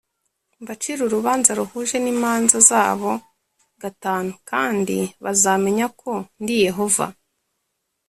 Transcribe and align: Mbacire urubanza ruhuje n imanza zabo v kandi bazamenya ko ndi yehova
Mbacire 0.61 1.01
urubanza 1.05 1.51
ruhuje 1.59 1.97
n 2.03 2.07
imanza 2.13 2.57
zabo 2.69 3.11
v 3.81 3.83
kandi 4.49 4.97
bazamenya 5.23 5.87
ko 6.01 6.11
ndi 6.41 6.55
yehova 6.65 7.05